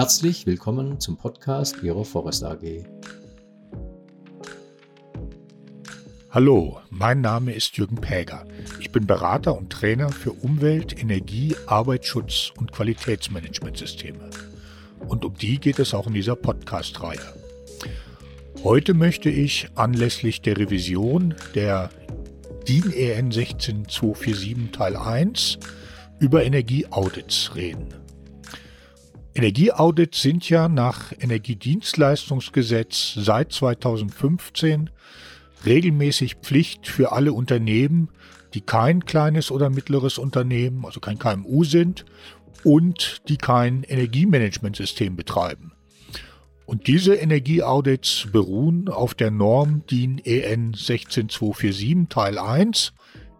Herzlich 0.00 0.46
willkommen 0.46 0.98
zum 0.98 1.18
Podcast 1.18 1.82
Ihrer 1.82 2.06
Forest 2.06 2.42
AG. 2.42 2.86
Hallo, 6.30 6.80
mein 6.88 7.20
Name 7.20 7.52
ist 7.52 7.76
Jürgen 7.76 8.00
Päger. 8.00 8.46
Ich 8.78 8.92
bin 8.92 9.06
Berater 9.06 9.54
und 9.58 9.68
Trainer 9.68 10.08
für 10.08 10.32
Umwelt, 10.32 10.98
Energie, 10.98 11.54
Arbeitsschutz 11.66 12.50
und 12.56 12.72
Qualitätsmanagementsysteme. 12.72 14.30
Und 15.06 15.26
um 15.26 15.34
die 15.34 15.60
geht 15.60 15.78
es 15.78 15.92
auch 15.92 16.06
in 16.06 16.14
dieser 16.14 16.34
Podcast-Reihe. 16.34 17.34
Heute 18.64 18.94
möchte 18.94 19.28
ich 19.28 19.68
anlässlich 19.74 20.40
der 20.40 20.56
Revision 20.56 21.34
der 21.54 21.90
DIN 22.66 22.90
EN 22.90 23.32
16247 23.32 24.70
Teil 24.72 24.96
1 24.96 25.58
über 26.20 26.42
Energieaudits 26.42 27.54
reden. 27.54 28.00
Energieaudits 29.34 30.22
sind 30.22 30.48
ja 30.50 30.68
nach 30.68 31.12
Energiedienstleistungsgesetz 31.18 33.14
seit 33.16 33.52
2015 33.52 34.90
regelmäßig 35.64 36.36
Pflicht 36.36 36.88
für 36.88 37.12
alle 37.12 37.32
Unternehmen, 37.32 38.08
die 38.54 38.60
kein 38.60 39.04
kleines 39.04 39.52
oder 39.52 39.70
mittleres 39.70 40.18
Unternehmen, 40.18 40.84
also 40.84 40.98
kein 40.98 41.18
KMU 41.18 41.62
sind 41.62 42.04
und 42.64 43.22
die 43.28 43.36
kein 43.36 43.84
Energiemanagementsystem 43.84 45.14
betreiben. 45.14 45.72
Und 46.66 46.86
diese 46.86 47.14
Energieaudits 47.14 48.28
beruhen 48.32 48.88
auf 48.88 49.14
der 49.14 49.30
Norm 49.30 49.84
DIN 49.90 50.18
EN 50.18 50.74
16247 50.74 52.08
Teil 52.08 52.38
1. 52.38 52.92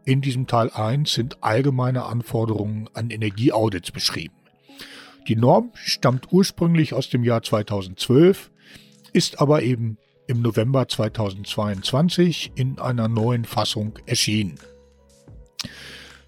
In 0.04 0.20
diesem 0.20 0.46
Teil 0.46 0.70
1 0.70 1.12
sind 1.12 1.42
allgemeine 1.42 2.04
Anforderungen 2.04 2.88
an 2.92 3.10
Energieaudits 3.10 3.92
beschrieben. 3.92 4.39
Die 5.28 5.36
Norm 5.36 5.70
stammt 5.74 6.32
ursprünglich 6.32 6.94
aus 6.94 7.08
dem 7.08 7.24
Jahr 7.24 7.42
2012, 7.42 8.50
ist 9.12 9.40
aber 9.40 9.62
eben 9.62 9.98
im 10.26 10.42
November 10.42 10.88
2022 10.88 12.52
in 12.54 12.78
einer 12.78 13.08
neuen 13.08 13.44
Fassung 13.44 13.98
erschienen. 14.06 14.58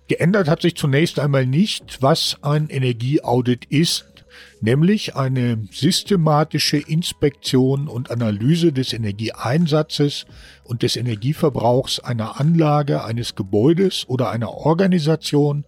Geändert 0.09 0.49
hat 0.49 0.63
sich 0.63 0.77
zunächst 0.77 1.19
einmal 1.19 1.47
nicht, 1.47 2.03
was 2.03 2.37
ein 2.43 2.69
Energieaudit 2.69 3.65
ist, 3.67 4.12
nämlich 4.61 5.17
eine 5.17 5.67
systematische 5.71 6.79
Inspektion 6.79 7.89
und 7.89 8.11
Analyse 8.11 8.73
des 8.73 8.93
Energieeinsatzes 8.93 10.27
und 10.65 10.83
des 10.83 10.97
Energieverbrauchs 10.97 12.01
einer 12.01 12.41
Anlage, 12.41 13.05
eines 13.05 13.35
Gebäudes 13.35 14.09
oder 14.09 14.31
einer 14.31 14.51
Organisation 14.51 15.65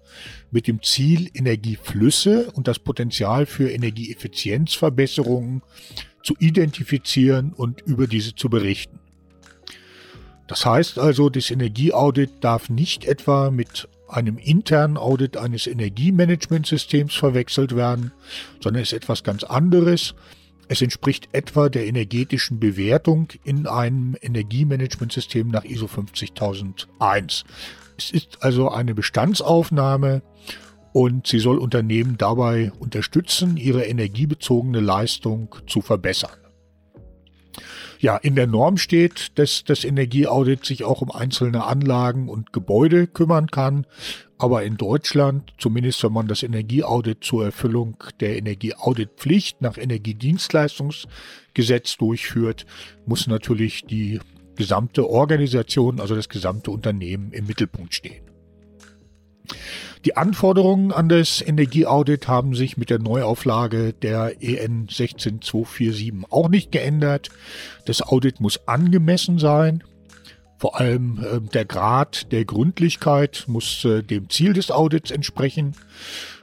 mit 0.51 0.67
dem 0.67 0.83
Ziel, 0.83 1.31
Energieflüsse 1.35 2.51
und 2.53 2.69
das 2.69 2.79
Potenzial 2.79 3.47
für 3.47 3.71
Energieeffizienzverbesserungen 3.71 5.63
zu 6.23 6.35
identifizieren 6.39 7.53
und 7.53 7.83
über 7.83 8.07
diese 8.07 8.35
zu 8.35 8.49
berichten. 8.49 9.01
Das 10.47 10.67
heißt 10.67 10.99
also, 10.99 11.31
das 11.31 11.51
Energieaudit 11.51 12.33
darf 12.43 12.69
nicht 12.69 13.05
etwa 13.05 13.51
mit 13.51 13.89
einem 14.15 14.39
internen 14.39 14.97
Audit 14.97 15.37
eines 15.37 15.67
Energiemanagementsystems 15.67 17.15
verwechselt 17.15 17.75
werden, 17.75 18.13
sondern 18.61 18.83
ist 18.83 18.93
etwas 18.93 19.25
ganz 19.25 19.45
anderes. 19.45 20.15
Es 20.69 20.81
entspricht 20.81 21.29
etwa 21.33 21.69
der 21.69 21.87
energetischen 21.87 22.59
Bewertung 22.59 23.29
in 23.45 23.67
einem 23.67 24.17
Energiemanagementsystem 24.21 25.49
nach 25.49 25.65
ISO 25.65 25.87
50001. 25.89 27.45
Es 27.99 28.11
ist 28.11 28.39
also 28.43 28.71
eine 28.71 28.95
Bestandsaufnahme 28.95 30.23
und 30.93 31.27
sie 31.27 31.41
soll 31.41 31.59
Unternehmen 31.59 32.17
dabei 32.17 32.73
unterstützen, 32.79 33.57
ihre 33.57 33.85
energiebezogene 33.85 34.81
Leistung 34.81 35.55
zu 35.67 35.81
verbessern. 35.81 36.44
Ja, 37.99 38.17
in 38.17 38.37
der 38.37 38.47
Norm 38.47 38.77
steht, 38.77 39.39
dass 39.39 39.65
das 39.65 39.85
Energieaudit 39.85 40.65
sich 40.65 40.85
auch 40.85 41.01
um 41.01 41.11
einzelne 41.11 41.65
Anlagen 41.65 42.29
und 42.29 42.53
Gebäude 42.53 43.07
kümmern 43.07 43.47
kann. 43.49 43.87
Aber 44.37 44.65
in 44.65 44.77
Deutschland, 44.77 45.55
zumindest 45.59 46.05
wenn 46.05 46.13
man 46.13 46.29
das 46.29 46.43
Energieaudit 46.43 47.25
zur 47.25 47.47
Erfüllung 47.47 47.97
der 48.21 48.37
Energieauditpflicht 48.37 49.63
nach 49.63 49.79
Energiedienstleistungsgesetz 49.79 51.97
durchführt, 51.97 52.67
muss 53.07 53.27
natürlich 53.27 53.87
die 53.87 54.21
gesamte 54.57 55.09
Organisation, 55.09 56.01
also 56.01 56.15
das 56.15 56.29
gesamte 56.29 56.71
Unternehmen 56.71 57.33
im 57.33 57.47
Mittelpunkt 57.47 57.95
stehen. 57.95 58.34
Die 60.05 60.17
Anforderungen 60.19 60.93
an 60.93 61.09
das 61.09 61.41
Energieaudit 61.41 62.29
haben 62.29 62.55
sich 62.55 62.77
mit 62.77 62.91
der 62.91 62.99
Neuauflage 62.99 63.95
der 63.95 64.43
EN 64.43 64.87
16247 64.89 66.31
auch 66.31 66.51
nicht 66.51 66.71
geändert. 66.73 67.31
Das 67.87 68.03
Audit 68.03 68.39
muss 68.39 68.69
angemessen 68.69 69.39
sein. 69.39 69.83
Vor 70.59 70.79
allem 70.79 71.25
äh, 71.25 71.41
der 71.41 71.65
Grad 71.65 72.33
der 72.33 72.45
Gründlichkeit 72.45 73.45
muss 73.47 73.85
äh, 73.85 74.03
dem 74.03 74.29
Ziel 74.29 74.53
des 74.53 74.71
Audits 74.71 75.11
entsprechen. 75.11 75.75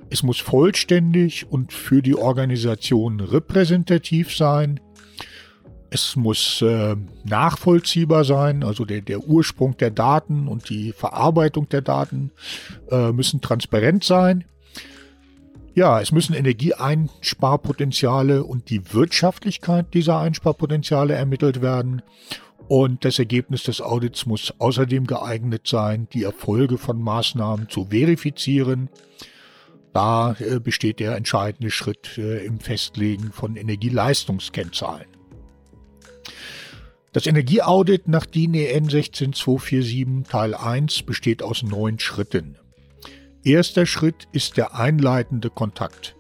Es 0.10 0.24
muss 0.24 0.40
vollständig 0.40 1.50
und 1.50 1.72
für 1.72 2.02
die 2.02 2.16
Organisation 2.16 3.20
repräsentativ 3.20 4.36
sein. 4.36 4.80
Es 5.94 6.16
muss 6.16 6.62
äh, 6.62 6.96
nachvollziehbar 7.26 8.24
sein, 8.24 8.64
also 8.64 8.86
der, 8.86 9.02
der 9.02 9.26
Ursprung 9.26 9.76
der 9.76 9.92
Daten 9.92 10.48
und 10.48 10.70
die 10.70 10.94
Verarbeitung 10.94 11.68
der 11.68 11.82
Daten 11.82 12.32
äh, 12.90 13.12
müssen 13.12 13.42
transparent 13.42 14.06
sein. 14.06 14.46
Ja, 15.74 16.00
es 16.00 16.14
müssen 16.14 16.34
Energieeinsparpotenziale 16.34 18.46
und 18.46 18.70
die 18.70 18.94
Wirtschaftlichkeit 18.94 19.94
dieser 19.94 20.20
Einsparpotenziale 20.20 21.14
ermittelt 21.14 21.62
werden. 21.62 22.02
Und 22.70 23.04
das 23.04 23.20
Ergebnis 23.20 23.64
des 23.64 23.82
Audits 23.82 24.26
muss 24.26 24.54
außerdem 24.60 25.08
geeignet 25.08 25.68
sein, 25.68 26.08
die 26.14 26.24
Erfolge 26.24 26.78
von 26.78 27.02
Maßnahmen 27.02 27.68
zu 27.68 27.88
verifizieren. 27.90 28.88
Da 29.92 30.38
äh, 30.40 30.62
besteht 30.62 31.02
der 31.02 31.18
entscheidende 31.18 31.70
Schritt 31.70 32.18
äh, 32.18 32.46
im 32.46 32.62
Festlegen 32.62 33.34
von 33.34 33.58
Energieleistungskennzahlen. 33.58 35.08
Das 37.14 37.28
Energieaudit 37.28 38.08
nach 38.08 38.26
DIN 38.26 38.54
EN 38.54 38.88
16247 38.88 40.30
Teil 40.30 40.56
1 40.56 41.04
besteht 41.04 41.44
aus 41.44 41.62
neun 41.62 42.00
Schritten. 42.00 42.56
Erster 43.44 43.86
Schritt 43.86 44.30
ist 44.32 44.56
der 44.56 44.76
einleitende 44.76 45.50
Kontakt. 45.50 46.16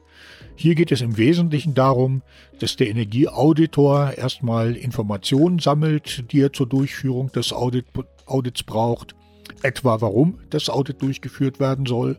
Hier 0.57 0.75
geht 0.75 0.91
es 0.91 0.99
im 0.99 1.15
Wesentlichen 1.15 1.75
darum, 1.75 2.23
dass 2.59 2.75
der 2.75 2.89
Energieauditor 2.89 4.15
erstmal 4.17 4.75
Informationen 4.75 5.59
sammelt, 5.59 6.29
die 6.33 6.41
er 6.41 6.51
zur 6.51 6.67
Durchführung 6.67 7.31
des 7.31 7.53
Audit, 7.53 7.85
Audits 8.25 8.63
braucht, 8.63 9.15
etwa 9.61 10.01
warum 10.01 10.39
das 10.49 10.69
Audit 10.69 11.01
durchgeführt 11.01 11.61
werden 11.61 11.85
soll. 11.85 12.17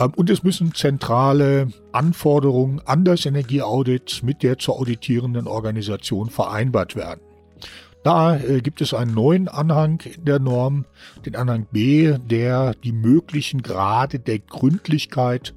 Ähm, 0.00 0.14
und 0.16 0.30
es 0.30 0.42
müssen 0.42 0.74
zentrale 0.74 1.68
Anforderungen 1.92 2.80
an 2.86 3.04
das 3.04 3.26
Energieaudit 3.26 4.22
mit 4.22 4.42
der 4.42 4.56
zu 4.56 4.72
auditierenden 4.72 5.46
Organisation 5.46 6.30
vereinbart 6.30 6.96
werden. 6.96 7.27
Da 8.02 8.36
äh, 8.36 8.60
gibt 8.60 8.80
es 8.80 8.94
einen 8.94 9.14
neuen 9.14 9.48
Anhang 9.48 10.00
in 10.00 10.24
der 10.24 10.38
Norm, 10.38 10.86
den 11.26 11.36
Anhang 11.36 11.66
B, 11.70 12.16
der 12.18 12.74
die 12.74 12.92
möglichen 12.92 13.62
Grade 13.62 14.18
der 14.18 14.38
Gründlichkeit 14.38 15.54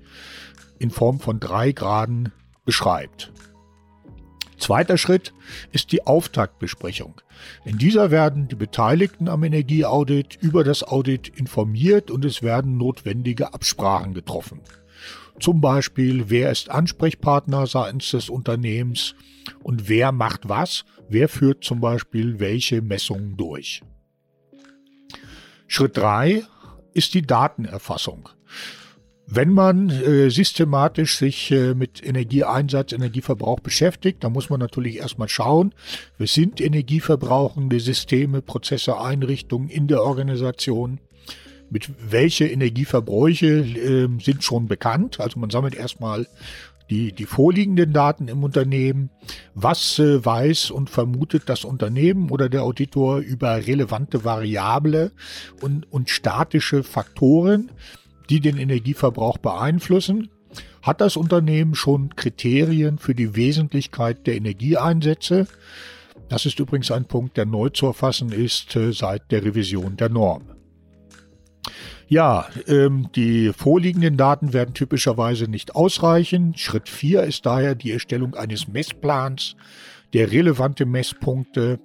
in 0.80 0.90
Form 0.90 1.20
von 1.20 1.40
drei 1.40 1.72
Graden 1.72 2.32
beschreibt. 2.66 3.32
Zweiter 4.58 4.98
Schritt 4.98 5.34
ist 5.72 5.92
die 5.92 6.06
Auftaktbesprechung. 6.06 7.22
In 7.66 7.80
dieser 7.80 8.12
werden 8.12 8.48
die 8.48 8.56
Beteiligten 8.56 9.28
am 9.28 9.44
Energieaudit 9.44 10.38
über 10.40 10.64
das 10.64 10.84
Audit 10.84 11.30
informiert 11.30 12.12
und 12.12 12.26
es 12.26 12.44
werden 12.44 12.78
notwendige 12.78 13.56
Absprachen 13.56 14.14
getroffen. 14.14 14.62
Zum 15.40 15.62
Beispiel, 15.62 16.26
wer 16.30 16.52
ist 16.52 16.70
Ansprechpartner 16.70 17.66
seitens 17.68 18.12
des 18.12 18.30
Unternehmens 18.30 19.16
und 19.64 19.90
wer 19.90 20.12
macht 20.12 20.48
was, 20.48 20.86
wer 21.10 21.30
führt 21.30 21.64
zum 21.64 21.80
Beispiel 21.82 22.40
welche 22.40 22.82
Messungen 22.82 23.38
durch. 23.38 23.82
Schritt 25.68 25.98
3 25.98 26.44
ist 26.94 27.14
die 27.14 27.22
Datenerfassung. 27.22 28.30
Wenn 29.34 29.52
man 29.52 29.90
äh, 29.90 30.30
systematisch 30.30 31.18
sich 31.18 31.52
äh, 31.52 31.74
mit 31.74 32.06
Energieeinsatz, 32.06 32.92
Energieverbrauch 32.92 33.62
beschäftigt, 33.62 34.26
dann 34.26 34.34
muss 34.34 34.50
man 34.50 34.60
natürlich 34.60 34.98
erstmal 34.98 35.30
schauen, 35.30 35.74
was 36.18 36.34
sind 36.34 36.60
energieverbrauchende 36.60 37.80
Systeme, 37.80 38.42
Prozesse, 38.42 39.00
Einrichtungen 39.00 39.70
in 39.70 39.88
der 39.88 40.04
Organisation 40.04 41.00
mit 41.72 41.90
welche 42.12 42.46
Energieverbräuche 42.46 43.48
äh, 43.48 44.08
sind 44.22 44.44
schon 44.44 44.68
bekannt. 44.68 45.20
Also 45.20 45.40
man 45.40 45.50
sammelt 45.50 45.74
erstmal 45.74 46.28
die, 46.90 47.14
die 47.14 47.26
vorliegenden 47.26 47.94
Daten 47.94 48.28
im 48.28 48.44
Unternehmen. 48.44 49.10
Was 49.56 49.98
äh, 49.98 50.24
weiß 50.24 50.70
und 50.70 50.90
vermutet 50.90 51.44
das 51.48 51.64
Unternehmen 51.64 52.30
oder 52.30 52.50
der 52.50 52.64
Auditor 52.64 53.20
über 53.20 53.66
relevante 53.66 54.26
Variable 54.26 55.12
und, 55.62 55.92
und 55.92 56.10
statische 56.10 56.84
Faktoren, 56.84 57.72
die 58.30 58.42
den 58.42 58.58
Energieverbrauch 58.58 59.38
beeinflussen? 59.38 60.30
Hat 60.82 61.00
das 61.00 61.16
Unternehmen 61.16 61.76
schon 61.76 62.16
Kriterien 62.18 62.98
für 62.98 63.16
die 63.16 63.36
Wesentlichkeit 63.36 64.28
der 64.28 64.36
Energieeinsätze? 64.36 65.48
Das 66.28 66.46
ist 66.46 66.60
übrigens 66.60 66.92
ein 66.92 67.06
Punkt, 67.06 67.38
der 67.38 67.46
neu 67.46 67.70
zu 67.70 67.86
erfassen 67.86 68.34
ist 68.34 68.76
äh, 68.76 68.92
seit 68.92 69.32
der 69.32 69.46
Revision 69.46 69.96
der 69.96 70.10
Norm. 70.10 70.44
Ja, 72.08 72.48
ähm, 72.68 73.10
die 73.16 73.54
vorliegenden 73.54 74.18
Daten 74.18 74.54
werden 74.54 74.74
typischerweise 74.74 75.46
nicht 75.46 75.76
ausreichen. 75.76 76.54
Schritt 76.58 76.90
4 76.90 77.24
ist 77.24 77.46
daher 77.46 77.76
die 77.76 77.92
Erstellung 77.92 78.36
eines 78.36 78.68
Messplans, 78.68 79.56
der 80.14 80.32
relevante 80.32 80.86
Messpunkte, 80.86 81.80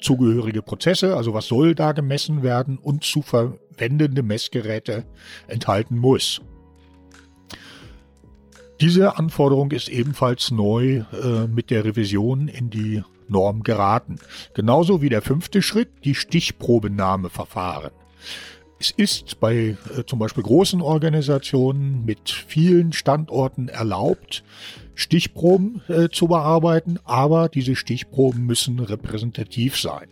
zugehörige 0.00 0.62
Prozesse, 0.62 1.16
also 1.16 1.34
was 1.34 1.46
soll 1.46 1.74
da 1.74 1.92
gemessen 1.92 2.42
werden 2.42 2.78
und 2.78 3.04
zu 3.04 3.22
verwendende 3.22 4.22
Messgeräte 4.22 5.04
enthalten 5.48 5.96
muss. 5.96 6.40
Diese 8.80 9.16
Anforderung 9.16 9.70
ist 9.70 9.88
ebenfalls 9.88 10.50
neu 10.50 11.04
äh, 11.12 11.46
mit 11.48 11.70
der 11.70 11.84
Revision 11.84 12.48
in 12.48 12.68
die 12.68 13.02
Norm 13.28 13.62
geraten. 13.62 14.16
Genauso 14.54 15.00
wie 15.00 15.08
der 15.08 15.22
fünfte 15.22 15.62
Schritt, 15.62 15.88
die 16.04 16.14
Stichprobenahmeverfahren. 16.14 17.90
Es 18.78 18.90
ist 18.90 19.40
bei 19.40 19.76
äh, 19.96 20.04
zum 20.06 20.18
Beispiel 20.18 20.42
großen 20.42 20.82
Organisationen 20.82 22.04
mit 22.04 22.30
vielen 22.30 22.92
Standorten 22.92 23.68
erlaubt, 23.68 24.44
Stichproben 24.94 25.82
äh, 25.88 26.08
zu 26.10 26.26
bearbeiten, 26.26 26.98
aber 27.04 27.48
diese 27.48 27.74
Stichproben 27.74 28.44
müssen 28.44 28.78
repräsentativ 28.80 29.78
sein. 29.78 30.08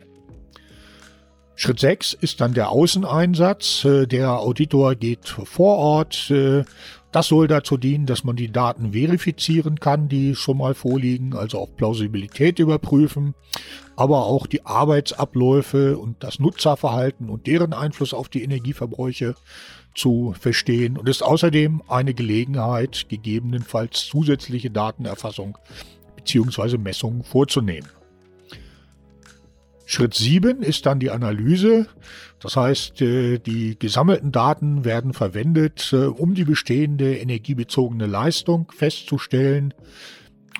Schritt 1.57 1.79
6 1.79 2.15
ist 2.15 2.41
dann 2.41 2.55
der 2.55 2.71
Außeneinsatz. 2.71 3.85
Äh, 3.85 4.07
der 4.07 4.41
Auditor 4.41 4.95
geht 4.95 5.29
vor 5.29 5.77
Ort 5.77 6.31
äh, 6.31 6.65
das 7.15 7.29
soll 7.29 7.47
dazu 7.47 7.77
dienen, 7.77 8.07
dass 8.07 8.25
man 8.25 8.35
die 8.35 8.51
Daten 8.51 8.93
verifizieren 8.93 9.79
kann, 9.79 10.09
die 10.09 10.35
schon 10.35 10.59
mal 10.59 10.75
vorliegen, 10.75 11.37
also 11.37 11.61
auch 11.61 11.77
Plausibilität 11.77 12.59
überprüfen, 12.59 13.35
aber 13.95 14.27
auch 14.27 14.49
die 14.49 14.67
Arbeitsabläufe 14.67 15.97
und 15.97 16.25
das 16.25 16.41
Nutzerverhalten 16.41 17.31
und 17.31 17.47
deren 17.47 17.73
Einfluss 17.73 18.15
auf 18.15 18.29
die 18.29 18.43
Energieverbräuche 18.43 19.37
zu 19.95 20.35
verstehen 20.41 20.99
und 20.99 21.09
ist 21.09 21.23
außerdem 21.23 21.83
eine 21.87 22.15
Gelegenheit, 22.15 23.07
gegebenenfalls 23.09 24.07
zusätzliche 24.07 24.73
Datenerfassung 24.73 25.57
bzw. 26.17 26.79
Messungen 26.79 27.23
vorzunehmen. 27.23 27.89
Schritt 29.87 30.15
7 30.15 30.63
ist 30.63 30.87
dann 30.87 30.99
die 30.99 31.11
Analyse. 31.11 31.87
Das 32.41 32.57
heißt, 32.57 33.03
äh, 33.03 33.39
die 33.39 33.79
gesammelten 33.79 34.33
Daten 34.33 34.85
werden 34.85 35.13
verwendet, 35.13 35.91
äh, 35.93 36.07
um 36.07 36.35
die 36.35 36.45
bestehende 36.45 37.17
energiebezogene 37.17 38.07
Leistung 38.07 38.73
festzustellen, 38.75 39.75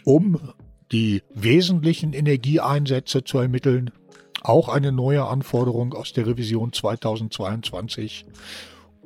um 0.05 0.53
die 0.93 1.23
wesentlichen 1.35 2.13
Energieeinsätze 2.13 3.25
zu 3.25 3.39
ermitteln. 3.39 3.91
Auch 4.43 4.69
eine 4.69 4.93
neue 4.93 5.25
Anforderung 5.25 5.95
aus 5.95 6.13
der 6.13 6.27
Revision 6.27 6.73
2022. 6.73 8.27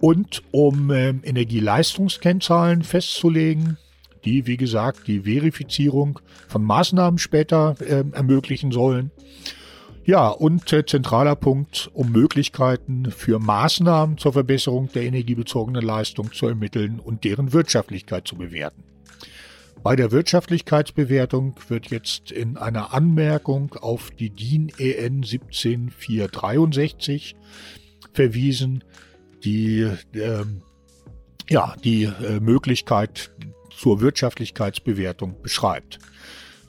Und 0.01 0.43
um 0.51 0.91
ähm, 0.91 1.23
Energieleistungskennzahlen 1.25 2.83
festzulegen, 2.83 3.79
die, 4.25 4.47
wie 4.47 4.57
gesagt, 4.57 5.07
die 5.07 5.21
Verifizierung 5.21 6.21
von 6.49 6.63
Maßnahmen 6.65 7.19
später 7.19 7.77
äh, 7.81 8.05
ermöglichen 8.13 8.73
sollen. 8.73 9.11
Ja, 10.09 10.29
und 10.29 10.73
äh, 10.73 10.85
zentraler 10.87 11.37
Punkt, 11.37 11.91
um 11.93 12.11
Möglichkeiten 12.11 13.11
für 13.11 13.39
Maßnahmen 13.39 14.17
zur 14.17 14.33
Verbesserung 14.33 14.91
der 14.91 15.03
energiebezogenen 15.03 15.83
Leistung 15.83 16.33
zu 16.33 16.47
ermitteln 16.47 16.99
und 16.99 17.25
deren 17.25 17.53
Wirtschaftlichkeit 17.53 18.27
zu 18.27 18.37
bewerten. 18.37 18.85
Bei 19.83 19.97
der 19.97 20.11
Wirtschaftlichkeitsbewertung 20.11 21.57
wird 21.69 21.89
jetzt 21.89 22.31
in 22.31 22.57
einer 22.57 22.95
Anmerkung 22.95 23.75
auf 23.75 24.11
die 24.11 24.31
DIN 24.31 24.73
EN 24.79 25.25
17463 25.25 27.37
verwiesen, 28.15 28.85
die 29.45 29.91
äh, 30.15 30.45
ja, 31.51 31.77
die 31.85 32.05
äh, 32.05 32.41
Möglichkeit 32.41 33.31
zur 33.77 34.01
Wirtschaftlichkeitsbewertung 34.01 35.43
beschreibt. 35.43 35.99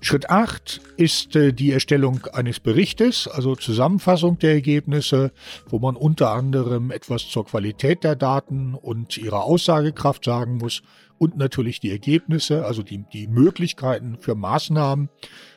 Schritt 0.01 0.29
8 0.29 0.79
ist 0.95 1.35
äh, 1.35 1.51
die 1.51 1.71
Erstellung 1.71 2.25
eines 2.31 2.59
Berichtes, 2.59 3.27
also 3.27 3.55
Zusammenfassung 3.55 4.39
der 4.39 4.53
Ergebnisse, 4.53 5.31
wo 5.67 5.79
man 5.79 5.97
unter 5.97 6.31
anderem 6.31 6.91
etwas 6.91 7.27
zur 7.27 7.45
Qualität 7.45 8.03
der 8.03 8.15
Daten 8.15 8.75
und 8.75 9.17
ihrer 9.17 9.43
Aussagekraft 9.43 10.23
sagen 10.23 10.57
muss 10.57 10.83
und 11.17 11.37
natürlich 11.37 11.81
die 11.81 11.91
Ergebnisse, 11.91 12.65
also 12.65 12.81
die, 12.81 13.03
die 13.11 13.27
Möglichkeiten 13.27 14.17
für 14.19 14.35
Maßnahmen 14.35 15.09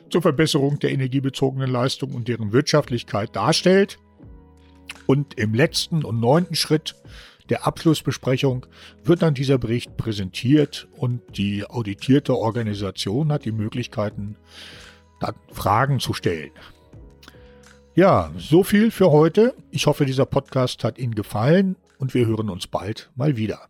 zur 0.09 0.21
Verbesserung 0.21 0.77
der 0.77 0.91
energiebezogenen 0.91 1.71
Leistung 1.71 2.11
und 2.11 2.27
deren 2.27 2.51
Wirtschaftlichkeit 2.51 3.35
darstellt. 3.35 3.97
Und 5.07 5.39
im 5.39 5.53
letzten 5.53 6.03
und 6.03 6.19
neunten 6.19 6.55
Schritt 6.55 6.95
der 7.49 7.67
Abschlussbesprechung 7.67 8.65
wird 9.03 9.21
dann 9.21 9.33
dieser 9.33 9.57
Bericht 9.57 9.97
präsentiert 9.97 10.87
und 10.97 11.21
die 11.37 11.65
auditierte 11.65 12.35
Organisation 12.35 13.31
hat 13.31 13.45
die 13.45 13.51
Möglichkeiten, 13.51 14.37
Fragen 15.51 15.99
zu 15.99 16.13
stellen. 16.13 16.51
Ja, 17.95 18.31
so 18.37 18.63
viel 18.63 18.91
für 18.91 19.11
heute. 19.11 19.53
Ich 19.71 19.85
hoffe, 19.85 20.05
dieser 20.05 20.25
Podcast 20.25 20.83
hat 20.83 20.97
Ihnen 20.97 21.15
gefallen 21.15 21.77
und 21.97 22.13
wir 22.13 22.25
hören 22.25 22.49
uns 22.49 22.67
bald 22.67 23.11
mal 23.15 23.37
wieder. 23.37 23.69